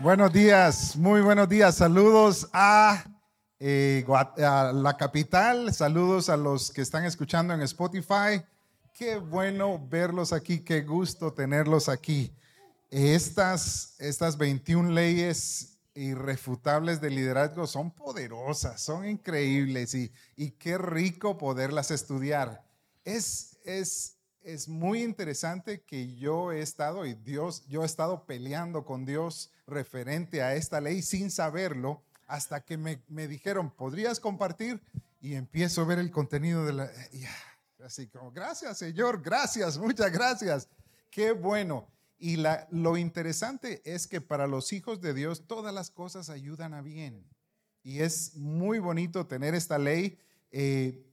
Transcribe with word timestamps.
Buenos 0.00 0.32
días, 0.32 0.94
muy 0.94 1.22
buenos 1.22 1.48
días. 1.48 1.74
Saludos 1.74 2.48
a, 2.52 3.04
eh, 3.58 4.06
a, 4.08 4.72
la 4.72 4.96
capital, 4.96 5.74
saludos 5.74 6.28
a 6.28 6.36
los 6.36 6.70
que 6.70 6.82
están 6.82 7.04
escuchando 7.04 7.52
en 7.52 7.62
Spotify. 7.62 8.40
Qué 8.94 9.16
bueno 9.16 9.84
verlos 9.90 10.32
aquí, 10.32 10.60
qué 10.60 10.82
gusto 10.82 11.32
tenerlos 11.32 11.88
aquí. 11.88 12.32
Estas, 12.90 13.96
estas 13.98 14.38
21 14.38 14.92
leyes 14.92 15.80
irrefutables 15.94 17.00
de 17.00 17.10
liderazgo 17.10 17.66
son 17.66 17.90
poderosas, 17.90 18.80
son 18.80 19.04
increíbles 19.04 19.96
y, 19.96 20.12
y 20.36 20.52
qué 20.52 20.78
rico 20.78 21.36
poderlas 21.36 21.90
estudiar. 21.90 22.64
Es, 23.04 23.58
es 23.64 24.17
es 24.48 24.66
muy 24.66 25.02
interesante 25.02 25.82
que 25.82 26.16
yo 26.16 26.52
he 26.52 26.60
estado 26.60 27.04
y 27.04 27.12
Dios, 27.12 27.66
yo 27.68 27.82
he 27.82 27.86
estado 27.86 28.24
peleando 28.24 28.86
con 28.86 29.04
Dios 29.04 29.50
referente 29.66 30.42
a 30.42 30.54
esta 30.54 30.80
ley 30.80 31.02
sin 31.02 31.30
saberlo 31.30 32.02
hasta 32.26 32.62
que 32.62 32.78
me, 32.78 33.28
dijeron, 33.28 33.70
¿podrías 33.70 34.20
compartir? 34.20 34.82
Y 35.20 35.34
empiezo 35.34 35.82
a 35.82 35.84
ver 35.84 35.98
el 35.98 36.10
contenido 36.10 36.64
de 36.64 36.72
la... 36.72 36.90
así 37.84 38.08
como, 38.08 38.32
gracias 38.32 38.78
Señor, 38.78 39.20
gracias, 39.20 39.76
muchas 39.76 40.10
gracias. 40.10 40.68
Qué 41.10 41.32
bueno. 41.32 41.86
Y 42.18 42.36
la, 42.36 42.66
lo 42.70 42.96
interesante 42.96 43.82
es 43.84 44.06
que 44.06 44.22
para 44.22 44.46
los 44.46 44.72
hijos 44.72 45.02
de 45.02 45.12
Dios 45.12 45.46
todas 45.46 45.74
las 45.74 45.90
cosas 45.90 46.30
ayudan 46.30 46.72
a 46.72 46.80
bien. 46.80 47.28
Y 47.82 48.00
es 48.00 48.34
muy 48.34 48.78
bonito 48.78 49.26
tener 49.26 49.54
esta 49.54 49.78
ley. 49.78 50.18
Eh, 50.50 51.04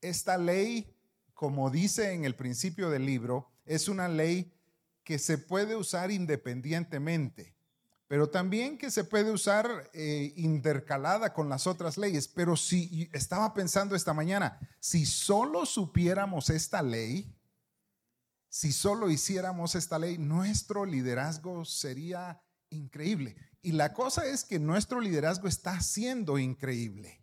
esta 0.00 0.38
ley 0.38 0.95
como 1.36 1.68
dice 1.70 2.14
en 2.14 2.24
el 2.24 2.34
principio 2.34 2.88
del 2.88 3.04
libro, 3.04 3.50
es 3.66 3.88
una 3.88 4.08
ley 4.08 4.54
que 5.04 5.18
se 5.18 5.36
puede 5.36 5.76
usar 5.76 6.10
independientemente, 6.10 7.54
pero 8.08 8.30
también 8.30 8.78
que 8.78 8.90
se 8.90 9.04
puede 9.04 9.30
usar 9.30 9.90
eh, 9.92 10.32
intercalada 10.36 11.34
con 11.34 11.50
las 11.50 11.66
otras 11.66 11.98
leyes. 11.98 12.26
Pero 12.26 12.56
si 12.56 13.10
estaba 13.12 13.52
pensando 13.52 13.94
esta 13.94 14.14
mañana, 14.14 14.58
si 14.80 15.04
solo 15.04 15.66
supiéramos 15.66 16.48
esta 16.48 16.82
ley, 16.82 17.36
si 18.48 18.72
solo 18.72 19.10
hiciéramos 19.10 19.74
esta 19.74 19.98
ley, 19.98 20.16
nuestro 20.16 20.86
liderazgo 20.86 21.66
sería 21.66 22.40
increíble. 22.70 23.36
Y 23.60 23.72
la 23.72 23.92
cosa 23.92 24.24
es 24.24 24.42
que 24.42 24.58
nuestro 24.58 25.00
liderazgo 25.00 25.48
está 25.48 25.82
siendo 25.82 26.38
increíble, 26.38 27.20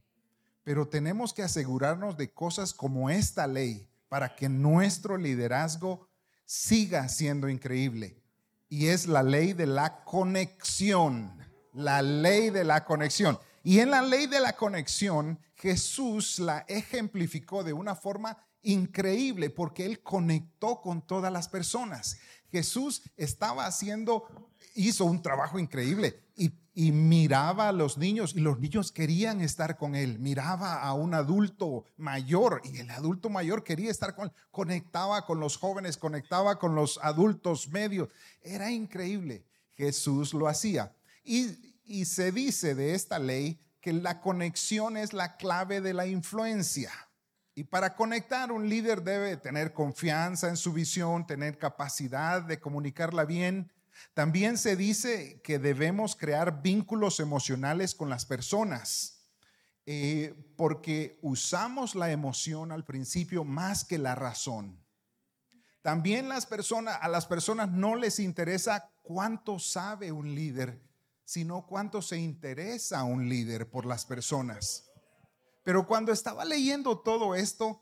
pero 0.63 0.88
tenemos 0.88 1.33
que 1.33 1.41
asegurarnos 1.41 2.16
de 2.16 2.31
cosas 2.31 2.75
como 2.75 3.09
esta 3.09 3.47
ley 3.47 3.89
para 4.14 4.36
que 4.36 4.47
nuestro 4.47 5.17
liderazgo 5.17 6.08
siga 6.45 7.09
siendo 7.09 7.50
increíble. 7.50 8.22
Y 8.69 8.89
es 8.89 9.08
la 9.08 9.23
ley 9.23 9.53
de 9.53 9.66
la 9.66 10.03
conexión, 10.03 11.36
la 11.73 12.03
ley 12.03 12.52
de 12.52 12.64
la 12.64 12.86
conexión. 12.86 13.39
Y 13.64 13.80
en 13.80 13.89
la 13.89 14.03
ley 14.03 14.28
de 14.28 14.39
la 14.39 14.53
conexión, 14.56 15.39
Jesús 15.56 16.38
la 16.38 16.59
ejemplificó 16.67 17.64
de 17.64 17.73
una 17.73 17.95
forma 17.95 18.38
increíble 18.61 19.50
porque 19.50 19.84
él 19.84 20.03
conectó 20.03 20.80
con 20.80 21.02
todas 21.02 21.34
las 21.34 21.50
personas. 21.50 22.19
Jesús 22.52 23.02
estaba 23.17 23.66
haciendo, 23.66 24.28
hizo 24.75 25.06
un 25.06 25.23
trabajo 25.23 25.58
increíble 25.58 26.19
y 26.36 26.50
y 26.75 26.91
miraba 26.91 27.69
a 27.69 27.71
los 27.71 27.97
niños 27.97 28.33
y 28.35 28.39
los 28.39 28.59
niños 28.59 28.91
querían 28.91 29.41
estar 29.41 29.77
con 29.77 29.95
él. 29.95 30.17
Miraba 30.19 30.81
a 30.81 30.93
un 30.93 31.13
adulto 31.13 31.85
mayor 31.97 32.61
y 32.63 32.77
el 32.77 32.89
adulto 32.89 33.29
mayor 33.29 33.63
quería 33.63 33.91
estar 33.91 34.16
con 34.16 34.25
él. 34.25 34.33
Conectaba 34.49 35.25
con 35.25 35.39
los 35.39 35.57
jóvenes, 35.57 35.97
conectaba 35.97 36.57
con 36.57 36.73
los 36.73 36.99
adultos 37.03 37.69
medios. 37.69 38.09
Era 38.41 38.71
increíble. 38.71 39.45
Jesús 39.75 40.33
lo 40.33 40.47
hacía. 40.47 40.95
Y, 41.23 41.75
y 41.85 42.05
se 42.05 42.31
dice 42.31 42.73
de 42.73 42.95
esta 42.95 43.19
ley 43.19 43.59
que 43.79 43.94
la 43.94 44.19
conexión 44.19 44.97
es 44.97 45.13
la 45.13 45.35
clave 45.35 45.79
de 45.79 45.94
la 45.94 46.07
influencia. 46.07 46.91
Y 47.55 47.66
para 47.66 47.95
conectar, 47.95 48.51
un 48.51 48.67
líder 48.67 49.03
debe 49.03 49.38
tener 49.38 49.73
confianza 49.73 50.50
en 50.50 50.57
su 50.57 50.73
visión, 50.73 51.28
tener 51.28 51.59
capacidad 51.59 52.41
de 52.41 52.59
comunicarla 52.59 53.25
bien, 53.25 53.72
también 54.13 54.57
se 54.57 54.75
dice 54.75 55.41
que 55.43 55.59
debemos 55.59 56.15
crear 56.15 56.61
vínculos 56.61 57.19
emocionales 57.19 57.95
con 57.95 58.09
las 58.09 58.25
personas, 58.25 59.27
eh, 59.85 60.33
porque 60.55 61.19
usamos 61.21 61.95
la 61.95 62.11
emoción 62.11 62.71
al 62.71 62.85
principio 62.85 63.43
más 63.43 63.83
que 63.83 63.97
la 63.97 64.15
razón. 64.15 64.83
También 65.81 66.29
las 66.29 66.45
personas, 66.45 66.97
a 67.01 67.09
las 67.09 67.25
personas 67.25 67.69
no 67.69 67.95
les 67.95 68.19
interesa 68.19 68.89
cuánto 69.01 69.59
sabe 69.59 70.11
un 70.11 70.33
líder, 70.33 70.81
sino 71.25 71.65
cuánto 71.65 72.01
se 72.01 72.17
interesa 72.17 73.03
un 73.03 73.27
líder 73.27 73.69
por 73.69 73.85
las 73.85 74.05
personas. 74.05 74.89
Pero 75.63 75.85
cuando 75.85 76.11
estaba 76.11 76.45
leyendo 76.45 76.99
todo 76.99 77.35
esto, 77.35 77.81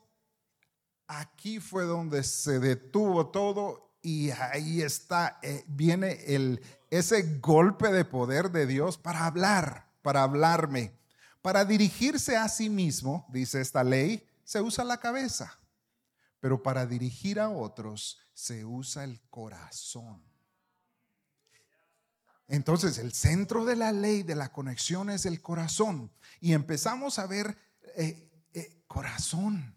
aquí 1.06 1.60
fue 1.60 1.84
donde 1.84 2.24
se 2.24 2.58
detuvo 2.58 3.30
todo 3.30 3.91
y 4.02 4.30
ahí 4.30 4.82
está, 4.82 5.38
eh, 5.42 5.64
viene 5.68 6.24
el, 6.26 6.60
ese 6.90 7.38
golpe 7.38 7.92
de 7.92 8.04
poder 8.04 8.50
de 8.50 8.66
Dios 8.66 8.98
para 8.98 9.26
hablar, 9.26 9.88
para 10.02 10.24
hablarme. 10.24 10.92
Para 11.40 11.64
dirigirse 11.64 12.36
a 12.36 12.48
sí 12.48 12.68
mismo, 12.68 13.26
dice 13.32 13.60
esta 13.60 13.82
ley, 13.84 14.26
se 14.44 14.60
usa 14.60 14.84
la 14.84 14.98
cabeza. 14.98 15.58
Pero 16.40 16.62
para 16.62 16.84
dirigir 16.86 17.38
a 17.38 17.48
otros 17.48 18.18
se 18.34 18.64
usa 18.64 19.04
el 19.04 19.20
corazón. 19.30 20.22
Entonces, 22.48 22.98
el 22.98 23.12
centro 23.12 23.64
de 23.64 23.76
la 23.76 23.92
ley 23.92 24.24
de 24.24 24.34
la 24.34 24.52
conexión 24.52 25.10
es 25.10 25.26
el 25.26 25.40
corazón. 25.40 26.12
Y 26.40 26.52
empezamos 26.52 27.18
a 27.18 27.26
ver 27.26 27.56
eh, 27.96 28.30
eh, 28.52 28.82
corazón 28.88 29.76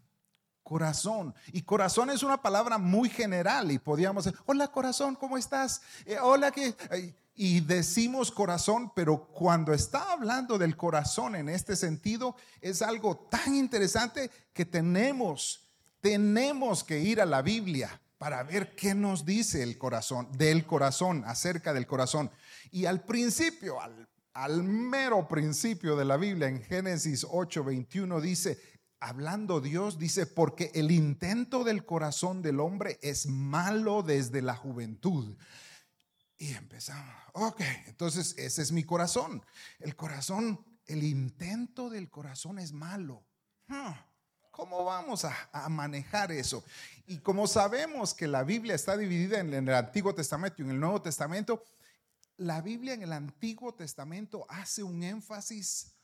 corazón. 0.66 1.32
Y 1.52 1.62
corazón 1.62 2.10
es 2.10 2.24
una 2.24 2.42
palabra 2.42 2.76
muy 2.76 3.08
general 3.08 3.70
y 3.70 3.78
podíamos 3.78 4.24
decir, 4.24 4.40
hola 4.46 4.66
corazón, 4.66 5.14
¿cómo 5.14 5.38
estás? 5.38 5.80
Eh, 6.04 6.18
hola 6.20 6.50
que... 6.50 6.74
Y 7.38 7.60
decimos 7.60 8.32
corazón, 8.32 8.90
pero 8.96 9.26
cuando 9.26 9.74
está 9.74 10.10
hablando 10.12 10.56
del 10.56 10.74
corazón 10.74 11.36
en 11.36 11.50
este 11.50 11.76
sentido, 11.76 12.34
es 12.62 12.80
algo 12.80 13.28
tan 13.30 13.54
interesante 13.54 14.30
que 14.54 14.64
tenemos, 14.64 15.68
tenemos 16.00 16.82
que 16.82 16.98
ir 16.98 17.20
a 17.20 17.26
la 17.26 17.42
Biblia 17.42 18.00
para 18.16 18.42
ver 18.42 18.74
qué 18.74 18.94
nos 18.94 19.26
dice 19.26 19.62
el 19.62 19.76
corazón, 19.76 20.32
del 20.32 20.64
corazón, 20.64 21.24
acerca 21.26 21.74
del 21.74 21.86
corazón. 21.86 22.30
Y 22.70 22.86
al 22.86 23.04
principio, 23.04 23.82
al, 23.82 24.08
al 24.32 24.62
mero 24.62 25.28
principio 25.28 25.94
de 25.94 26.06
la 26.06 26.16
Biblia, 26.16 26.48
en 26.48 26.62
Génesis 26.62 27.26
8, 27.28 27.64
21, 27.64 28.18
dice, 28.22 28.58
hablando 29.00 29.60
Dios, 29.60 29.98
dice, 29.98 30.26
porque 30.26 30.70
el 30.74 30.90
intento 30.90 31.64
del 31.64 31.84
corazón 31.84 32.42
del 32.42 32.60
hombre 32.60 32.98
es 33.02 33.26
malo 33.26 34.02
desde 34.02 34.42
la 34.42 34.54
juventud. 34.54 35.36
Y 36.38 36.52
empezamos, 36.52 37.14
ok, 37.32 37.60
entonces 37.86 38.34
ese 38.36 38.62
es 38.62 38.72
mi 38.72 38.84
corazón. 38.84 39.42
El 39.78 39.96
corazón, 39.96 40.64
el 40.86 41.02
intento 41.02 41.88
del 41.88 42.10
corazón 42.10 42.58
es 42.58 42.72
malo. 42.72 43.24
¿Cómo 44.50 44.84
vamos 44.84 45.24
a, 45.24 45.68
manejar 45.68 46.32
eso? 46.32 46.64
Y 47.06 47.18
como 47.18 47.46
sabemos 47.46 48.14
que 48.14 48.26
la 48.26 48.42
Biblia 48.42 48.74
está 48.74 48.96
dividida 48.96 49.38
en 49.40 49.52
el 49.52 49.74
Antiguo 49.74 50.14
Testamento 50.14 50.56
y 50.58 50.64
en 50.64 50.70
el 50.70 50.80
Nuevo 50.80 51.02
Testamento, 51.02 51.62
la 52.38 52.60
Biblia 52.60 52.94
en 52.94 53.02
el 53.02 53.12
Antiguo 53.12 53.74
Testamento 53.74 54.46
hace 54.48 54.82
un 54.82 55.02
énfasis 55.02 55.95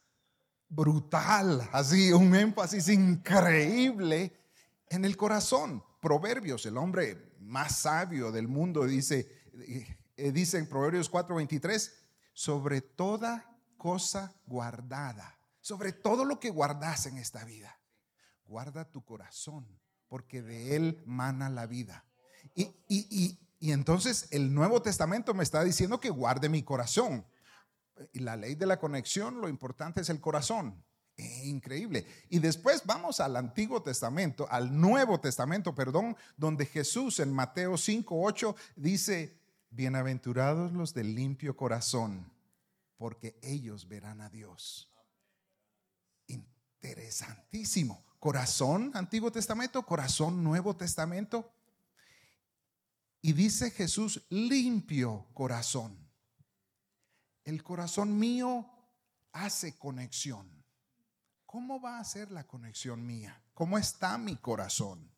brutal, 0.75 1.69
así 1.71 2.13
un 2.13 2.35
énfasis 2.35 2.89
increíble 2.89 4.33
en 4.89 5.05
el 5.05 5.17
corazón. 5.17 5.85
Proverbios, 6.01 6.65
el 6.67 6.79
hombre 6.79 7.37
más 7.41 7.81
sabio 7.81 8.33
del 8.33 8.49
mundo, 8.49 8.87
dice, 8.87 9.29
eh, 10.17 10.33
dice 10.33 10.59
en 10.59 10.67
Proverbios 10.67 11.11
4:23, 11.11 11.93
sobre 12.33 12.81
toda 12.81 13.55
cosa 13.77 14.35
guardada, 14.47 15.39
sobre 15.61 15.93
todo 15.93 16.25
lo 16.25 16.41
que 16.41 16.51
guardas 16.51 17.07
en 17.07 17.19
esta 17.19 17.45
vida, 17.45 17.79
guarda 18.47 18.91
tu 18.91 19.05
corazón, 19.05 19.67
porque 20.09 20.41
de 20.43 20.77
él 20.77 21.03
mana 21.05 21.51
la 21.51 21.67
vida. 21.67 22.05
Y, 22.55 22.75
y, 22.89 23.39
y 23.61 23.73
entonces 23.73 24.27
el 24.31 24.55
Nuevo 24.55 24.81
Testamento 24.81 25.35
me 25.35 25.43
está 25.43 25.63
diciendo 25.63 26.01
que 26.01 26.11
guarde 26.11 26.49
mi 26.49 26.63
corazón 26.63 27.27
y 28.13 28.21
la 28.21 28.37
ley 28.37 28.55
de 28.55 28.67
la 28.67 28.79
conexión, 28.79 29.41
lo 29.41 29.49
importante 29.49 30.01
es 30.01 30.09
el 30.09 30.21
corazón. 30.21 30.83
increíble. 31.45 32.07
Y 32.31 32.39
después 32.39 32.83
vamos 32.85 33.21
al 33.21 33.37
Antiguo 33.37 33.83
Testamento, 33.83 34.47
al 34.51 34.81
Nuevo 34.81 35.21
Testamento, 35.21 35.75
perdón, 35.75 36.17
donde 36.37 36.67
Jesús 36.67 37.21
en 37.21 37.33
Mateo 37.33 37.77
5, 37.77 38.23
8 38.23 38.57
dice, 38.77 39.39
bienaventurados 39.71 40.73
los 40.73 40.95
del 40.95 41.15
limpio 41.15 41.57
corazón, 41.57 42.33
porque 42.97 43.39
ellos 43.43 43.89
verán 43.89 44.21
a 44.21 44.31
Dios. 44.31 44.89
Interesantísimo. 46.27 48.05
Corazón, 48.19 48.93
Antiguo 48.95 49.33
Testamento, 49.33 49.85
corazón, 49.85 50.43
Nuevo 50.45 50.77
Testamento. 50.77 51.53
Y 53.21 53.33
dice 53.33 53.71
Jesús, 53.71 54.25
limpio 54.31 55.27
corazón. 55.35 56.02
El 57.45 57.63
corazón 57.63 58.19
mío 58.19 58.67
hace 59.33 59.77
conexión. 59.79 60.65
¿Cómo 61.47 61.81
va 61.81 61.99
a 61.99 62.05
ser 62.05 62.31
la 62.31 62.47
conexión 62.47 63.07
mía? 63.07 63.43
¿Cómo 63.55 63.79
está 63.79 64.17
mi 64.19 64.37
corazón? 64.37 65.11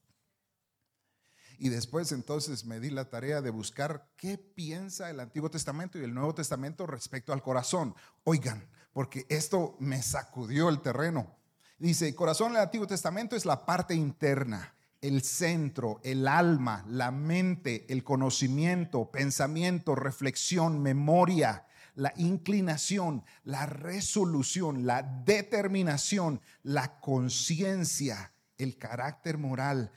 Y 1.59 1.69
después 1.69 2.11
entonces 2.11 2.65
me 2.65 2.81
di 2.81 2.91
la 2.91 3.09
tarea 3.09 3.41
de 3.41 3.51
buscar 3.51 4.09
qué 4.17 4.39
piensa 4.39 5.11
el 5.11 5.21
Antiguo 5.21 5.51
Testamento 5.51 5.99
y 5.99 6.03
el 6.03 6.13
Nuevo 6.13 6.35
Testamento 6.35 6.87
respecto 6.87 7.33
al 7.33 7.43
corazón. 7.43 7.95
Oigan, 8.25 8.69
porque 8.93 9.27
esto 9.29 9.77
me 9.79 10.03
sacudió 10.03 10.69
el 10.69 10.81
terreno. 10.81 11.37
Dice, 11.79 12.09
el 12.09 12.15
corazón 12.15 12.53
del 12.53 12.63
Antiguo 12.63 12.87
Testamento 12.87 13.37
es 13.37 13.47
la 13.47 13.65
parte 13.65 13.95
interna, 13.95 14.75
el 15.01 15.23
centro, 15.23 16.01
el 16.03 16.27
alma, 16.27 16.85
la 16.89 17.11
mente, 17.11 17.87
el 17.93 18.03
conocimiento, 18.03 19.11
pensamiento, 19.11 19.95
reflexión, 19.95 20.83
memoria, 20.83 21.67
la 21.95 22.13
inclinación, 22.17 23.25
la 23.45 23.67
resolución, 23.67 24.87
la 24.87 25.03
determinación, 25.03 26.41
la 26.63 27.01
conciencia, 27.01 28.33
el 28.59 28.77
carácter 28.79 29.39
moral, 29.39 29.93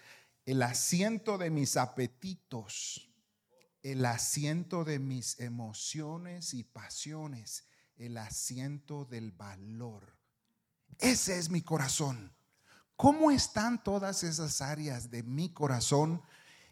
el 0.45 0.61
asiento 0.61 1.37
de 1.37 1.49
mis 1.49 1.75
apetitos, 1.77 3.09
el 3.83 4.05
asiento 4.05 4.83
de 4.83 4.99
mis 4.99 5.39
emociones 5.39 6.53
y 6.53 6.63
pasiones, 6.63 7.65
el 7.97 8.17
asiento 8.17 9.05
del 9.05 9.31
valor. 9.31 10.17
Ese 10.99 11.37
es 11.37 11.49
mi 11.49 11.61
corazón. 11.61 12.33
¿Cómo 12.95 13.29
están 13.29 13.83
todas 13.83 14.23
esas 14.23 14.61
áreas 14.61 15.11
de 15.11 15.21
mi 15.21 15.53
corazón 15.53 16.21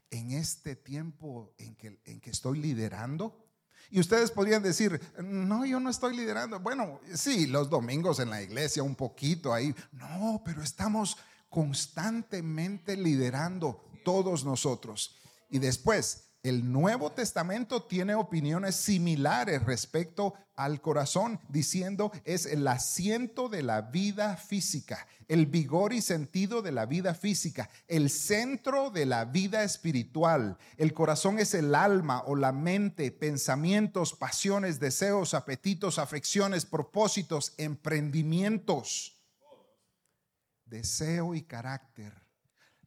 en 0.09 0.31
este 0.31 0.75
tiempo 0.75 1.53
en 1.57 1.75
que, 1.75 2.29
estoy 2.29 2.59
liderando? 2.59 3.44
Y 3.89 3.99
ustedes 3.99 4.31
podrían 4.31 4.63
decir, 4.63 4.99
no, 5.23 5.65
yo 5.65 5.79
no 5.79 5.89
estoy 5.89 6.15
liderando. 6.15 6.59
Bueno, 6.59 6.99
sí, 7.13 7.47
los 7.47 7.69
domingos 7.69 8.19
en 8.19 8.29
la 8.29 8.41
iglesia 8.41 8.83
un 8.83 8.95
poquito 8.95 9.53
ahí. 9.53 9.73
No, 9.91 10.41
pero 10.43 10.61
estamos 10.61 11.17
constantemente 11.49 12.97
liderando 12.97 13.83
todos 14.03 14.43
nosotros. 14.43 15.17
Y 15.49 15.59
después, 15.59 16.24
el 16.45 16.71
Nuevo 16.71 17.11
Testamento 17.11 17.81
tiene 17.81 18.13
opiniones 18.13 18.75
similares 18.75 19.63
respecto 19.63 20.35
al 20.55 20.79
corazón, 20.79 21.39
diciendo 21.49 22.11
es 22.23 22.45
el 22.45 22.67
asiento 22.67 23.49
de 23.49 23.63
la 23.63 23.81
vida 23.81 24.37
física, 24.37 25.07
el 25.27 25.47
vigor 25.47 25.91
y 25.91 26.01
sentido 26.01 26.61
de 26.61 26.71
la 26.71 26.85
vida 26.85 27.15
física, 27.15 27.71
el 27.87 28.11
centro 28.11 28.91
de 28.91 29.07
la 29.07 29.25
vida 29.25 29.63
espiritual. 29.63 30.59
El 30.77 30.93
corazón 30.93 31.39
es 31.39 31.55
el 31.55 31.73
alma 31.73 32.21
o 32.27 32.35
la 32.35 32.51
mente, 32.51 33.11
pensamientos, 33.11 34.13
pasiones, 34.13 34.79
deseos, 34.79 35.33
apetitos, 35.33 35.97
afecciones, 35.97 36.65
propósitos, 36.67 37.55
emprendimientos, 37.57 39.19
deseo 40.67 41.33
y 41.33 41.41
carácter 41.41 42.24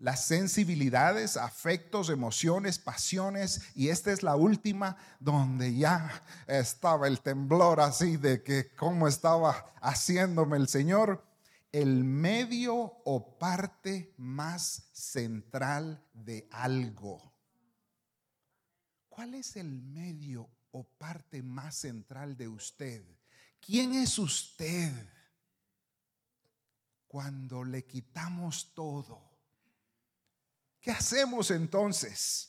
las 0.01 0.25
sensibilidades, 0.25 1.37
afectos, 1.37 2.11
emociones, 2.11 2.79
pasiones. 2.79 3.63
Y 3.75 3.89
esta 3.89 4.13
es 4.13 4.23
la 4.23 4.37
última 4.37 4.97
donde 5.19 5.77
ya 5.77 6.23
estaba 6.47 7.09
el 7.09 7.21
temblor 7.21 7.81
así 7.81 8.17
de 8.17 8.43
que 8.43 8.75
cómo 8.77 9.09
estaba 9.09 9.73
haciéndome 9.81 10.57
el 10.57 10.69
Señor. 10.69 11.25
El 11.71 12.05
medio 12.05 12.75
o 13.05 13.39
parte 13.39 14.15
más 14.17 14.89
central 14.93 16.03
de 16.15 16.49
algo. 16.51 17.35
¿Cuál 19.09 19.35
es 19.35 19.57
el 19.57 19.83
medio 19.83 20.49
o 20.71 20.85
parte 20.85 21.43
más 21.43 21.75
central 21.75 22.37
de 22.37 22.49
usted? 22.49 23.05
¿Quién 23.61 23.93
es 23.95 24.19
usted 24.19 24.93
cuando 27.07 27.65
le 27.65 27.85
quitamos 27.85 28.73
todo? 28.75 29.28
¿Qué 30.81 30.91
hacemos 30.91 31.51
entonces? 31.51 32.49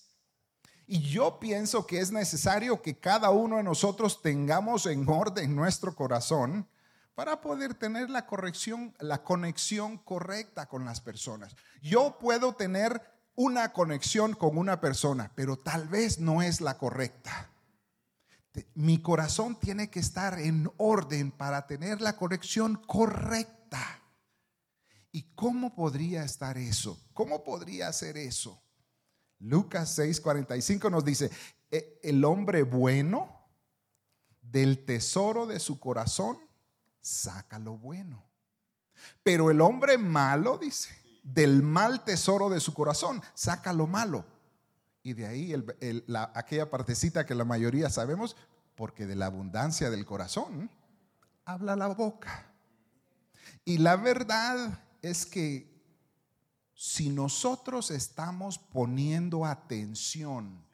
Y 0.86 1.02
yo 1.02 1.40
pienso 1.40 1.86
que 1.86 2.00
es 2.00 2.12
necesario 2.12 2.82
que 2.82 2.98
cada 2.98 3.30
uno 3.30 3.58
de 3.58 3.64
nosotros 3.64 4.22
tengamos 4.22 4.86
en 4.88 5.08
orden 5.08 5.56
nuestro 5.56 5.96
corazón 5.96 6.68
para 7.14 7.42
poder 7.42 7.76
tener 7.76 8.10
la 8.10 8.26
corrección, 8.26 8.96
la 9.00 9.24
conexión 9.24 9.98
correcta 9.98 10.68
con 10.68 10.86
las 10.86 11.02
personas. 11.02 11.56
Yo 11.82 12.18
puedo 12.18 12.56
tener 12.56 13.02
una 13.36 13.72
conexión 13.72 14.34
con 14.34 14.58
una 14.58 14.82
persona, 14.82 15.32
pero 15.36 15.60
tal 15.60 15.88
vez 15.88 16.20
no 16.20 16.42
es 16.42 16.60
la 16.60 16.78
correcta. 16.78 17.52
Mi 18.74 19.02
corazón 19.02 19.60
tiene 19.60 19.90
que 19.90 20.00
estar 20.00 20.40
en 20.40 20.72
orden 20.78 21.32
para 21.32 21.68
tener 21.68 22.02
la 22.02 22.18
conexión 22.18 22.76
correcta. 22.88 23.99
¿Y 25.12 25.24
cómo 25.36 25.76
podría 25.76 26.24
estar 26.24 26.58
eso? 26.58 27.02
¿Cómo 27.14 27.44
podría 27.44 27.92
ser 27.94 28.18
eso? 28.18 28.62
Lucas 29.40 29.98
6:45 29.98 30.92
nos 30.92 31.04
dice, 31.04 31.32
e, 31.72 32.00
el 32.04 32.24
hombre 32.26 32.64
bueno 32.64 33.48
del 34.42 34.86
tesoro 34.86 35.46
de 35.46 35.60
su 35.60 35.80
corazón 35.80 36.38
saca 37.02 37.60
lo 37.60 37.78
bueno. 37.78 38.26
Pero 39.24 39.50
el 39.50 39.62
hombre 39.62 39.98
malo, 39.98 40.58
dice, 40.58 40.90
del 41.24 41.64
mal 41.64 42.04
tesoro 42.04 42.50
de 42.50 42.60
su 42.60 42.74
corazón 42.74 43.22
saca 43.34 43.74
lo 43.74 43.88
malo. 43.88 44.26
Y 45.02 45.14
de 45.14 45.26
ahí 45.26 45.56
aquella 46.34 46.70
partecita 46.70 47.26
que 47.26 47.36
la 47.36 47.46
mayoría 47.46 47.90
sabemos, 47.90 48.36
porque 48.76 49.06
de 49.06 49.16
la 49.16 49.28
abundancia 49.28 49.90
del 49.90 50.06
corazón 50.06 50.70
habla 51.46 51.76
la 51.76 51.88
boca. 51.88 52.52
Y 53.64 53.78
la 53.78 53.96
verdad 53.96 54.84
es 55.02 55.26
que 55.26 55.70
si 56.74 57.10
nosotros 57.10 57.92
estamos 57.92 58.58
poniendo 58.58 59.46
atención 59.46 60.66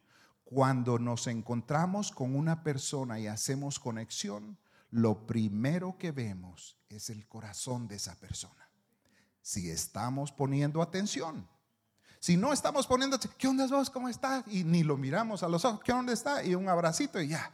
cuando 0.43 0.99
nos 0.99 1.27
encontramos 1.27 2.11
con 2.11 2.35
una 2.35 2.63
persona 2.63 3.19
y 3.19 3.27
hacemos 3.27 3.79
conexión, 3.79 4.57
lo 4.91 5.25
primero 5.25 5.97
que 5.97 6.11
vemos 6.11 6.77
es 6.89 7.09
el 7.09 7.27
corazón 7.27 7.87
de 7.87 7.95
esa 7.95 8.15
persona. 8.19 8.69
Si 9.41 9.69
estamos 9.69 10.31
poniendo 10.31 10.81
atención. 10.81 11.47
Si 12.19 12.37
no 12.37 12.53
estamos 12.53 12.87
poniendo, 12.87 13.19
¿qué 13.37 13.47
onda 13.47 13.67
vos? 13.67 13.89
¿Cómo 13.89 14.09
estás? 14.09 14.43
Y 14.47 14.63
ni 14.63 14.83
lo 14.83 14.97
miramos 14.97 15.43
a 15.43 15.49
los 15.49 15.65
ojos, 15.65 15.81
¿qué 15.83 15.91
onda 15.91 16.13
está? 16.13 16.43
Y 16.43 16.55
un 16.55 16.69
abracito 16.69 17.21
y 17.21 17.27
ya. 17.27 17.51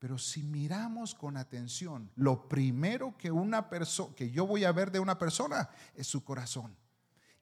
Pero 0.00 0.16
si 0.16 0.42
miramos 0.42 1.14
con 1.14 1.36
atención, 1.36 2.10
lo 2.16 2.48
primero 2.48 3.18
que 3.18 3.30
una 3.30 3.68
persona 3.68 4.14
que 4.14 4.30
yo 4.30 4.46
voy 4.46 4.64
a 4.64 4.72
ver 4.72 4.90
de 4.90 4.98
una 4.98 5.18
persona 5.18 5.68
es 5.94 6.06
su 6.06 6.24
corazón. 6.24 6.74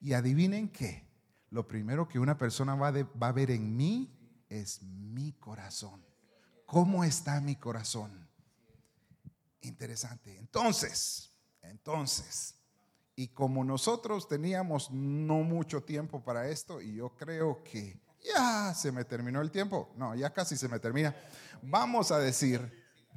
Y 0.01 0.11
adivinen 0.11 0.67
qué, 0.67 1.07
lo 1.51 1.65
primero 1.65 2.05
que 2.05 2.19
una 2.19 2.37
persona 2.37 2.75
va, 2.75 2.91
va 2.91 3.29
a 3.29 3.31
ver 3.31 3.49
en 3.51 3.77
mí 3.77 4.13
es 4.49 4.83
mi 4.83 5.31
corazón. 5.31 6.05
¿Cómo 6.65 7.05
está 7.05 7.39
mi 7.39 7.55
corazón? 7.55 8.27
Interesante. 9.61 10.37
Entonces, 10.37 11.31
entonces, 11.61 12.55
y 13.15 13.29
como 13.29 13.63
nosotros 13.63 14.27
teníamos 14.27 14.91
no 14.91 15.43
mucho 15.43 15.81
tiempo 15.81 16.21
para 16.25 16.49
esto, 16.49 16.81
y 16.81 16.95
yo 16.95 17.15
creo 17.15 17.63
que 17.63 18.01
ya 18.23 18.73
se 18.73 18.91
me 18.91 19.05
terminó 19.05 19.41
el 19.41 19.51
tiempo. 19.51 19.93
No, 19.95 20.15
ya 20.15 20.31
casi 20.31 20.57
se 20.57 20.67
me 20.67 20.79
termina. 20.79 21.15
Vamos 21.61 22.11
a 22.11 22.19
decir, 22.19 22.59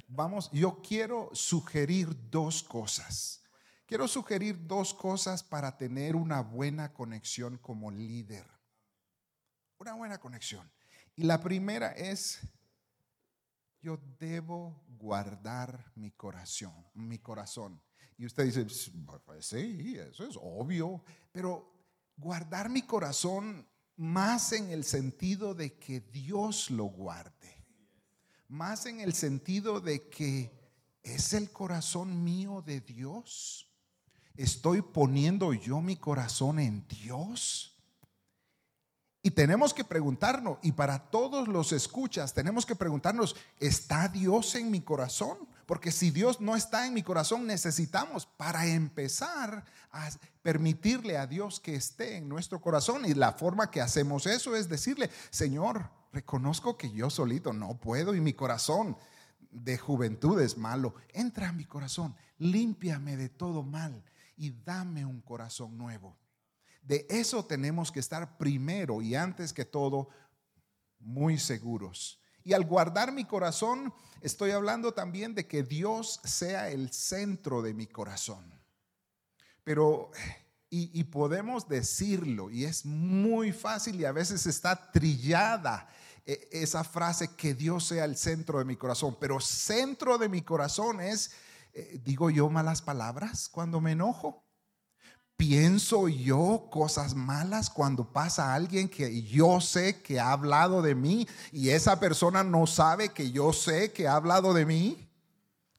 vamos, 0.07 0.49
yo 0.51 0.81
quiero 0.81 1.29
sugerir 1.33 2.29
dos 2.29 2.63
cosas. 2.63 3.43
Quiero 3.85 4.07
sugerir 4.07 4.65
dos 4.65 4.93
cosas 4.93 5.43
para 5.43 5.77
tener 5.77 6.15
una 6.15 6.41
buena 6.41 6.93
conexión 6.93 7.57
como 7.57 7.91
líder. 7.91 8.45
Una 9.77 9.93
buena 9.93 10.19
conexión. 10.19 10.71
Y 11.15 11.23
la 11.23 11.39
primera 11.41 11.91
es, 11.91 12.39
yo 13.81 13.99
debo 14.19 14.83
guardar 14.87 15.91
mi 15.95 16.11
corazón, 16.11 16.73
mi 16.93 17.19
corazón. 17.19 17.81
Y 18.17 18.25
usted 18.25 18.45
dice, 18.45 18.65
pues 19.25 19.45
sí, 19.47 19.95
eso 19.97 20.25
es 20.25 20.37
obvio, 20.41 21.03
pero 21.31 21.71
guardar 22.15 22.69
mi 22.69 22.83
corazón 22.83 23.67
más 23.95 24.51
en 24.53 24.71
el 24.71 24.83
sentido 24.83 25.53
de 25.53 25.73
que 25.77 25.99
Dios 25.99 26.71
lo 26.71 26.85
guarde, 26.85 27.57
más 28.47 28.85
en 28.85 28.99
el 28.99 29.13
sentido 29.13 29.79
de 29.79 30.09
que 30.09 30.51
es 31.03 31.33
el 31.33 31.51
corazón 31.51 32.23
mío 32.23 32.61
de 32.65 32.81
Dios. 32.81 33.69
Estoy 34.35 34.81
poniendo 34.81 35.53
yo 35.53 35.81
mi 35.81 35.97
corazón 35.97 36.59
en 36.59 36.87
Dios. 36.87 37.72
Y 39.25 39.31
tenemos 39.31 39.73
que 39.73 39.85
preguntarnos, 39.85 40.57
y 40.61 40.73
para 40.73 40.99
todos 40.99 41.47
los 41.47 41.71
escuchas, 41.71 42.33
tenemos 42.33 42.65
que 42.65 42.75
preguntarnos, 42.75 43.37
¿está 43.57 44.09
Dios 44.09 44.53
en 44.55 44.69
mi 44.69 44.81
corazón? 44.81 45.37
Porque 45.65 45.93
si 45.93 46.11
Dios 46.11 46.41
no 46.41 46.57
está 46.57 46.85
en 46.85 46.93
mi 46.93 47.03
corazón, 47.03 47.47
necesitamos 47.47 48.25
para 48.25 48.65
empezar 48.65 49.63
a 49.93 50.09
permitirle 50.41 51.17
a 51.17 51.25
Dios 51.25 51.61
que 51.61 51.73
esté 51.73 52.17
en 52.17 52.27
nuestro 52.27 52.59
corazón. 52.59 53.05
Y 53.05 53.13
la 53.13 53.31
forma 53.31 53.71
que 53.71 53.79
hacemos 53.79 54.27
eso 54.27 54.57
es 54.57 54.67
decirle, 54.67 55.09
Señor, 55.29 55.89
reconozco 56.11 56.77
que 56.77 56.91
yo 56.91 57.09
solito 57.09 57.53
no 57.53 57.79
puedo 57.79 58.13
y 58.13 58.19
mi 58.19 58.33
corazón 58.33 58.97
de 59.51 59.77
juventud 59.77 60.41
es 60.41 60.57
malo. 60.57 60.95
Entra 61.13 61.47
a 61.47 61.53
mi 61.53 61.63
corazón, 61.63 62.13
límpiame 62.39 63.15
de 63.15 63.29
todo 63.29 63.63
mal 63.63 64.03
y 64.35 64.51
dame 64.51 65.05
un 65.05 65.21
corazón 65.21 65.77
nuevo. 65.77 66.17
De 66.83 67.07
eso 67.09 67.45
tenemos 67.45 67.91
que 67.91 68.01
estar 68.01 68.37
primero 68.37 69.01
y 69.01 69.15
antes 69.15 69.53
que 69.53 69.65
todo 69.65 70.09
muy 70.99 71.39
seguros. 71.39 72.19
Y 72.43 72.53
al 72.53 72.65
guardar 72.65 73.13
mi 73.13 73.23
corazón, 73.23 73.93
estoy 74.21 74.51
hablando 74.51 74.93
también 74.93 75.33
de 75.33 75.47
que 75.47 75.63
Dios 75.63 76.19
sea 76.25 76.69
el 76.69 76.91
centro 76.91 77.61
de 77.61 77.73
mi 77.73 77.87
corazón. 77.87 78.53
Pero, 79.63 80.11
y, 80.69 81.03
podemos 81.05 81.69
decirlo, 81.69 82.49
y 82.49 82.65
es 82.65 82.85
muy 82.85 83.53
fácil 83.53 83.99
y 84.01 84.05
a 84.05 84.11
veces 84.11 84.45
está 84.45 84.91
trillada 84.91 85.87
eh, 86.25 86.49
esa 86.51 86.83
frase, 86.83 87.29
que 87.37 87.53
Dios 87.53 87.85
sea 87.85 88.03
el 88.03 88.17
centro 88.17 88.59
de 88.59 88.65
mi 88.65 88.75
corazón. 88.75 89.15
Pero 89.21 89.39
centro 89.39 90.17
de 90.17 90.27
mi 90.27 90.41
corazón 90.41 90.99
es, 90.99 91.31
eh, 91.73 92.01
digo 92.03 92.29
yo 92.29 92.49
malas 92.49 92.81
palabras 92.81 93.47
cuando 93.47 93.79
me 93.79 93.93
enojo 93.93 94.43
pienso 95.37 96.07
yo 96.07 96.67
cosas 96.71 97.15
malas 97.15 97.69
cuando 97.69 98.11
pasa 98.11 98.53
alguien 98.53 98.87
que 98.87 99.23
yo 99.23 99.59
sé 99.61 100.01
que 100.01 100.19
ha 100.19 100.31
hablado 100.31 100.81
de 100.81 100.95
mí 100.95 101.27
y 101.51 101.69
esa 101.69 101.99
persona 101.99 102.43
no 102.43 102.67
sabe 102.67 103.09
que 103.09 103.31
yo 103.31 103.53
sé 103.53 103.91
que 103.91 104.07
ha 104.07 104.15
hablado 104.15 104.53
de 104.53 104.65
mí? 104.65 105.09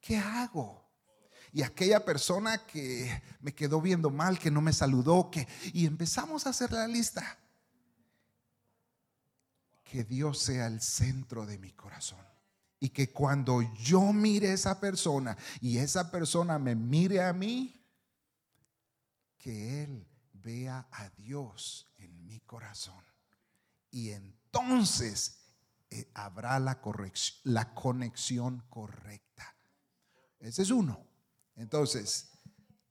¿Qué 0.00 0.18
hago? 0.18 0.84
Y 1.54 1.62
aquella 1.62 2.04
persona 2.04 2.66
que 2.66 3.22
me 3.40 3.54
quedó 3.54 3.80
viendo 3.80 4.10
mal, 4.10 4.40
que 4.40 4.50
no 4.50 4.60
me 4.60 4.72
saludó, 4.72 5.30
que 5.30 5.46
y 5.72 5.86
empezamos 5.86 6.46
a 6.46 6.50
hacer 6.50 6.72
la 6.72 6.88
lista. 6.88 7.38
Que 9.84 10.02
Dios 10.02 10.40
sea 10.40 10.66
el 10.66 10.80
centro 10.80 11.46
de 11.46 11.58
mi 11.58 11.70
corazón. 11.70 12.18
Y 12.80 12.88
que 12.88 13.12
cuando 13.12 13.62
yo 13.74 14.12
mire 14.12 14.48
a 14.50 14.54
esa 14.54 14.80
persona 14.80 15.38
y 15.60 15.78
esa 15.78 16.10
persona 16.10 16.58
me 16.58 16.74
mire 16.74 17.22
a 17.22 17.32
mí, 17.32 17.83
que 19.44 19.82
Él 19.82 20.08
vea 20.32 20.88
a 20.90 21.10
Dios 21.10 21.92
en 21.98 22.26
mi 22.26 22.40
corazón. 22.40 23.04
Y 23.90 24.12
entonces 24.12 25.36
eh, 25.90 26.10
habrá 26.14 26.58
la, 26.58 26.80
la 27.42 27.74
conexión 27.74 28.64
correcta. 28.70 29.54
Ese 30.40 30.62
es 30.62 30.70
uno. 30.70 31.06
Entonces, 31.56 32.30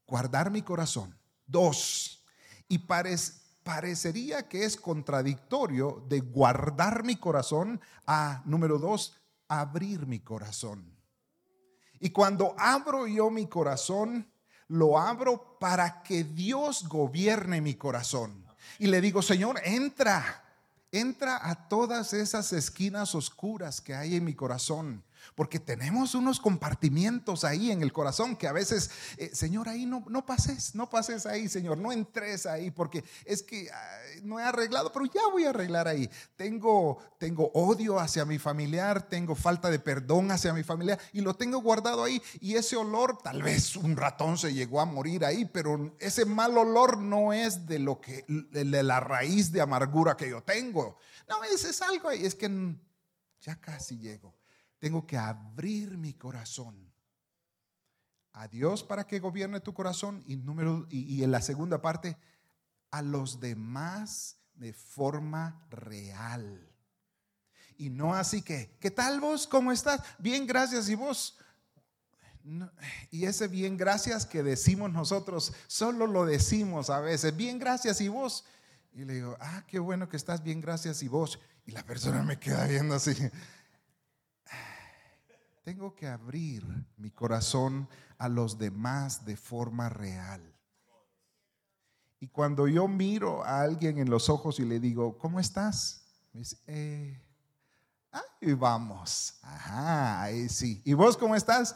guardar 0.05 0.51
mi 0.51 0.62
corazón. 0.62 1.17
Dos, 1.48 2.24
y 2.67 2.77
parecería 2.77 4.48
que 4.48 4.63
es 4.63 4.77
contradictorio 4.77 6.05
de 6.07 6.19
guardar 6.19 7.03
mi 7.03 7.15
corazón 7.15 7.81
a, 8.05 8.43
número 8.45 8.77
dos, 8.77 9.19
abrir 9.48 10.05
mi 10.05 10.19
corazón. 10.19 10.95
Y 12.00 12.12
cuando 12.12 12.53
abro 12.60 13.07
yo 13.07 13.31
mi 13.31 13.48
corazón, 13.48 14.31
lo 14.67 14.98
abro 15.00 15.58
para 15.60 16.03
que 16.03 16.24
Dios 16.24 16.88
gobierne 16.88 17.62
mi 17.62 17.75
corazón. 17.75 18.43
Y 18.79 18.88
le 18.88 19.01
digo, 19.01 19.22
Señor, 19.22 19.60
entra, 19.63 20.43
entra 20.91 21.39
a 21.50 21.67
todas 21.67 22.13
esas 22.13 22.53
esquinas 22.53 23.15
oscuras 23.15 23.82
que 23.82 23.93
hay 23.93 24.15
en 24.15 24.25
mi 24.25 24.34
corazón. 24.34 25.03
Porque 25.36 25.60
tenemos 25.60 26.15
unos 26.15 26.39
compartimientos 26.39 27.44
ahí 27.44 27.72
en 27.72 27.82
el 27.82 27.92
corazón 27.92 28.36
que 28.36 28.48
a 28.48 28.51
veces, 28.51 28.92
eh, 29.18 29.32
Señor, 29.34 29.70
ahí 29.70 29.86
no, 29.86 30.03
no 30.10 30.25
pases, 30.25 30.75
no 30.75 30.89
pases 30.89 31.25
ahí, 31.25 31.50
Señor, 31.50 31.77
no 31.77 31.92
entres 31.92 32.46
ahí, 32.46 32.72
porque 32.72 33.03
es 33.25 33.44
que 33.44 33.70
no 34.24 34.39
he 34.39 34.44
arreglado, 34.44 34.92
pero 34.92 35.06
ya 35.06 35.22
voy 35.32 35.46
a 35.46 35.50
arreglar 35.50 35.88
ahí. 35.88 36.10
Tengo, 36.36 36.98
tengo 37.18 37.51
odio 37.53 38.00
hacia 38.00 38.25
mi 38.25 38.39
familiar, 38.39 39.10
tengo 39.10 39.36
falta 39.36 39.70
de 39.70 39.80
perdón 39.80 40.32
hacia 40.32 40.53
mi 40.53 40.63
familiar 40.63 41.00
y 41.12 41.22
lo 41.22 41.36
tengo 41.36 41.60
guardado 41.62 42.03
ahí. 42.03 42.22
Y 42.39 42.56
ese 42.56 42.75
olor, 42.75 43.18
tal 43.22 43.44
vez 43.44 43.75
un 43.75 43.96
ratón 43.96 44.38
se 44.38 44.53
llegó 44.53 44.82
a 44.82 44.86
morir 44.86 45.25
ahí, 45.25 45.46
pero 45.46 45.96
ese 46.00 46.25
mal 46.25 46.58
olor 46.58 46.98
no 46.98 47.34
es 47.34 47.65
de 47.65 47.80
lo 47.80 48.00
que, 48.00 48.25
de 48.27 48.84
la 48.84 49.00
raíz 49.00 49.51
de 49.51 49.62
amargura 49.62 50.15
que 50.15 50.30
yo 50.30 50.42
tengo. 50.44 50.98
No, 51.27 51.44
ese 51.44 51.70
es 51.70 51.82
algo 51.82 52.10
ahí, 52.10 52.25
es 52.25 52.36
que 52.36 52.50
ya 53.42 53.60
casi 53.60 53.98
llego 53.98 54.34
tengo 54.84 55.08
que 55.08 55.18
abrir 55.18 55.98
mi 55.98 56.12
corazón 56.12 56.75
a 58.34 58.50
Dios 58.50 58.84
para 58.84 59.08
que 59.08 59.22
gobierne 59.22 59.62
tu 59.62 59.74
corazón 59.74 60.22
y 60.28 60.36
número 60.36 60.88
y, 60.90 61.24
en 61.24 61.32
la 61.32 61.42
segunda 61.42 61.82
parte 61.82 62.18
a 62.92 63.02
los 63.02 63.40
demás 63.40 64.40
de 64.56 64.74
forma 64.74 65.66
real. 65.70 66.70
Y 67.78 67.92
no 67.92 68.13
así 68.13 68.42
que, 68.42 68.75
¿qué 68.82 68.92
tal 68.92 69.22
vos? 69.22 69.48
¿Cómo 69.48 69.72
estás? 69.72 70.02
Bien, 70.20 70.46
gracias. 70.46 70.90
¿Y 70.90 70.96
vos? 70.96 71.38
y 73.10 73.24
ese 73.24 73.48
bien, 73.48 73.78
gracias 73.78 74.25
que 74.25 74.44
decimos 74.44 74.92
nosotros, 74.92 75.54
solo 75.68 76.08
lo 76.08 76.25
decimos 76.25 76.90
a 76.90 77.00
veces. 77.00 77.38
Bien, 77.38 77.58
gracias. 77.58 78.02
¿Y 78.02 78.10
vos? 78.10 78.44
Y 78.92 79.06
le 79.06 79.13
digo, 79.13 79.38
ah, 79.40 79.63
qué 79.66 79.80
bueno 79.80 80.10
que 80.10 80.18
estás 80.18 80.44
bien, 80.44 80.60
gracias. 80.60 81.02
¿Y 81.04 81.08
vos? 81.08 81.40
Y 81.66 81.72
la 81.72 81.84
persona 81.84 82.22
me 82.22 82.38
queda 82.38 82.68
viendo 82.68 82.96
así 82.96 83.16
tengo 85.63 85.96
que 85.96 86.08
abrir 86.08 86.65
mi 86.98 87.10
corazón 87.10 87.88
a 88.17 88.27
los 88.27 88.58
demás 88.58 89.25
de 89.25 89.38
forma 89.38 89.89
real. 89.89 90.41
Y 92.20 92.27
cuando 92.27 92.67
yo 92.67 92.88
miro 92.88 93.43
a 93.43 93.62
alguien 93.62 93.98
en 93.98 94.10
los 94.10 94.29
ojos 94.29 94.60
y 94.60 94.65
le 94.65 94.79
digo, 94.79 95.17
¿cómo 95.17 95.39
estás? 95.39 96.05
Me 96.32 96.41
dice, 96.41 96.58
eh, 96.67 97.22
ahí 98.12 98.53
vamos. 98.53 99.39
Ajá, 99.41 100.22
ahí 100.22 100.48
sí. 100.48 100.82
¿Y 100.86 100.93
vos 100.93 101.17
cómo 101.17 101.36
estás? 101.36 101.75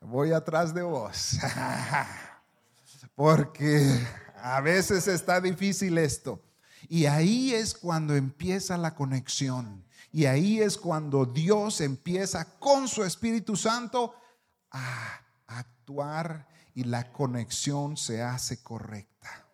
Voy 0.00 0.32
atrás 0.32 0.74
de 0.74 0.82
vos. 0.82 1.38
Porque 3.14 4.00
a 4.36 4.60
veces 4.60 5.06
está 5.06 5.40
difícil 5.40 5.98
esto. 5.98 6.42
Y 6.88 7.06
ahí 7.06 7.52
es 7.54 7.74
cuando 7.74 8.14
empieza 8.14 8.76
la 8.76 8.94
conexión. 8.94 9.83
Y 10.12 10.26
ahí 10.26 10.60
es 10.60 10.76
cuando 10.76 11.26
Dios 11.26 11.80
empieza 11.80 12.58
con 12.58 12.88
su 12.88 13.02
Espíritu 13.02 13.56
Santo 13.56 14.14
a 14.70 15.20
actuar 15.46 16.46
y 16.74 16.84
la 16.84 17.12
conexión 17.12 17.96
se 17.96 18.22
hace 18.22 18.62
correcta. 18.62 19.48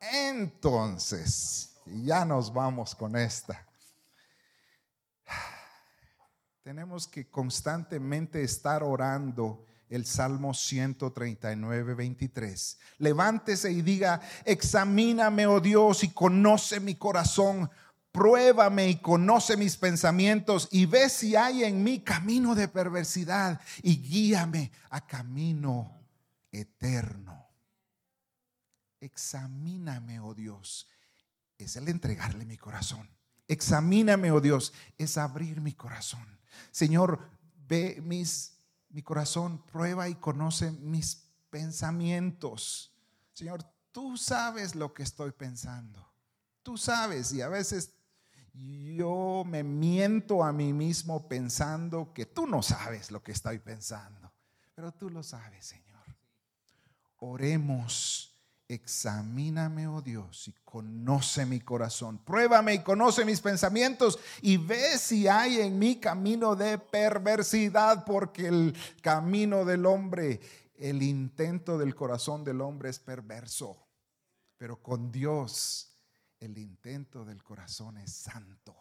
Entonces, 0.00 1.76
ya 1.86 2.24
nos 2.24 2.52
vamos 2.52 2.94
con 2.94 3.16
esta. 3.16 3.66
Tenemos 6.62 7.08
que 7.08 7.30
constantemente 7.30 8.42
estar 8.42 8.82
orando 8.82 9.64
el 9.88 10.04
Salmo 10.04 10.52
139, 10.52 11.94
23. 11.94 12.78
Levántese 12.98 13.72
y 13.72 13.80
diga, 13.82 14.20
examíname, 14.44 15.46
oh 15.46 15.60
Dios, 15.60 16.04
y 16.04 16.10
conoce 16.10 16.78
mi 16.80 16.94
corazón 16.96 17.70
pruébame 18.12 18.88
y 18.88 18.96
conoce 18.96 19.56
mis 19.56 19.76
pensamientos 19.76 20.68
y 20.70 20.86
ve 20.86 21.08
si 21.08 21.36
hay 21.36 21.64
en 21.64 21.82
mí 21.82 22.00
camino 22.00 22.54
de 22.54 22.68
perversidad 22.68 23.60
y 23.82 23.96
guíame 24.00 24.72
a 24.90 25.06
camino 25.06 25.98
eterno. 26.50 27.46
Examíname, 29.00 30.20
oh 30.20 30.34
Dios. 30.34 30.88
Es 31.56 31.76
el 31.76 31.88
entregarle 31.88 32.44
mi 32.44 32.56
corazón. 32.56 33.08
Examíname, 33.46 34.30
oh 34.30 34.40
Dios, 34.40 34.72
es 34.96 35.16
abrir 35.16 35.60
mi 35.60 35.72
corazón. 35.72 36.38
Señor, 36.70 37.20
ve 37.66 38.00
mis, 38.04 38.58
mi 38.90 39.02
corazón, 39.02 39.64
prueba 39.66 40.08
y 40.08 40.16
conoce 40.16 40.70
mis 40.72 41.24
pensamientos. 41.50 42.92
Señor, 43.32 43.64
tú 43.92 44.16
sabes 44.16 44.74
lo 44.74 44.92
que 44.92 45.02
estoy 45.02 45.32
pensando. 45.32 46.06
Tú 46.62 46.76
sabes 46.76 47.32
y 47.32 47.40
a 47.40 47.48
veces 47.48 47.94
yo 48.58 49.44
me 49.46 49.62
miento 49.62 50.42
a 50.42 50.52
mí 50.52 50.72
mismo 50.72 51.28
pensando 51.28 52.12
que 52.12 52.26
tú 52.26 52.46
no 52.46 52.62
sabes 52.62 53.10
lo 53.10 53.22
que 53.22 53.32
estoy 53.32 53.58
pensando, 53.58 54.32
pero 54.74 54.92
tú 54.92 55.10
lo 55.10 55.22
sabes, 55.22 55.66
Señor. 55.66 56.04
Oremos, 57.18 58.34
examíname, 58.66 59.86
oh 59.86 60.02
Dios, 60.02 60.48
y 60.48 60.52
conoce 60.64 61.46
mi 61.46 61.60
corazón. 61.60 62.18
Pruébame 62.18 62.74
y 62.74 62.82
conoce 62.82 63.24
mis 63.24 63.40
pensamientos 63.40 64.18
y 64.42 64.56
ve 64.56 64.98
si 64.98 65.28
hay 65.28 65.60
en 65.60 65.78
mí 65.78 65.96
camino 65.96 66.56
de 66.56 66.78
perversidad, 66.78 68.04
porque 68.04 68.48
el 68.48 68.76
camino 69.00 69.64
del 69.64 69.86
hombre, 69.86 70.40
el 70.76 71.02
intento 71.02 71.78
del 71.78 71.94
corazón 71.94 72.44
del 72.44 72.60
hombre 72.60 72.90
es 72.90 72.98
perverso, 72.98 73.88
pero 74.56 74.82
con 74.82 75.10
Dios 75.10 75.88
el 76.40 76.58
intento 76.58 77.24
del 77.24 77.42
corazón 77.42 77.98
es 77.98 78.12
santo. 78.12 78.76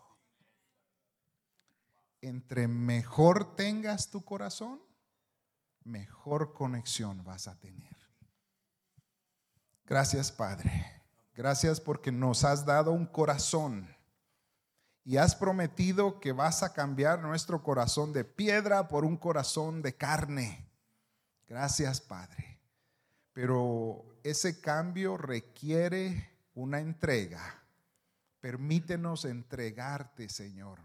Entre 2.22 2.68
mejor 2.68 3.56
tengas 3.56 4.10
tu 4.10 4.24
corazón, 4.24 4.82
mejor 5.84 6.54
conexión 6.54 7.24
vas 7.24 7.48
a 7.48 7.60
tener. 7.60 7.96
Gracias 9.86 10.32
Padre. 10.32 11.02
Gracias 11.34 11.80
porque 11.80 12.12
nos 12.12 12.44
has 12.44 12.66
dado 12.66 12.92
un 12.92 13.06
corazón 13.06 13.88
y 15.08 15.16
has 15.16 15.36
prometido 15.36 16.20
que 16.20 16.34
vas 16.34 16.64
a 16.64 16.74
cambiar 16.74 17.22
nuestro 17.22 17.64
corazón 17.64 18.12
de 18.12 18.26
piedra 18.26 18.90
por 18.90 19.06
un 19.06 19.16
corazón 19.16 19.82
de 19.82 19.96
carne. 19.96 20.68
Gracias, 21.48 22.02
Padre. 22.02 22.60
Pero 23.32 24.04
ese 24.24 24.60
cambio 24.60 25.16
requiere 25.16 26.37
una 26.58 26.80
entrega. 26.80 27.64
Permítenos 28.42 29.26
entregarte, 29.26 30.28
Señor, 30.28 30.80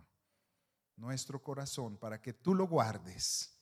nuestro 0.96 1.42
corazón 1.42 1.96
para 1.96 2.20
que 2.20 2.34
tú 2.34 2.54
lo 2.54 2.66
guardes 2.66 3.54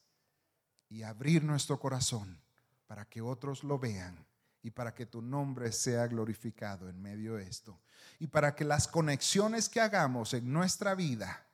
y 0.88 1.04
abrir 1.04 1.44
nuestro 1.44 1.78
corazón 1.78 2.40
para 2.88 3.08
que 3.08 3.20
otros 3.20 3.62
lo 3.62 3.78
vean 3.78 4.26
y 4.60 4.72
para 4.72 4.92
que 4.92 5.06
tu 5.06 5.22
nombre 5.22 5.70
sea 5.70 6.08
glorificado 6.08 6.88
en 6.88 7.00
medio 7.00 7.36
de 7.36 7.44
esto. 7.44 7.80
Y 8.18 8.26
para 8.26 8.56
que 8.56 8.64
las 8.64 8.88
conexiones 8.88 9.68
que 9.68 9.80
hagamos 9.80 10.34
en 10.34 10.52
nuestra 10.52 10.96
vida, 10.96 11.46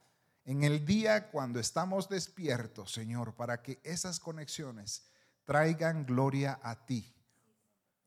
en 0.47 0.65
el 0.65 0.87
día 0.87 1.31
cuando 1.31 1.61
estamos 1.61 2.09
despiertos, 2.09 2.93
Señor, 2.93 3.35
para 3.35 3.61
que 3.61 3.79
esas 3.85 4.19
conexiones 4.19 5.05
traigan 5.45 6.07
gloria 6.07 6.59
a 6.63 6.87
ti. 6.87 7.16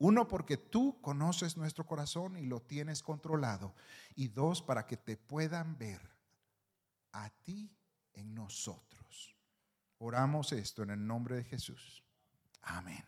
Uno, 0.00 0.26
porque 0.28 0.56
tú 0.56 0.98
conoces 1.02 1.58
nuestro 1.58 1.84
corazón 1.84 2.38
y 2.38 2.46
lo 2.46 2.62
tienes 2.62 3.02
controlado. 3.02 3.74
Y 4.14 4.28
dos, 4.28 4.62
para 4.62 4.86
que 4.86 4.96
te 4.96 5.18
puedan 5.18 5.76
ver 5.76 6.00
a 7.12 7.28
ti 7.44 7.76
en 8.14 8.34
nosotros. 8.34 9.36
Oramos 9.98 10.52
esto 10.52 10.82
en 10.82 10.90
el 10.90 11.06
nombre 11.06 11.36
de 11.36 11.44
Jesús. 11.44 12.02
Amén. 12.62 13.04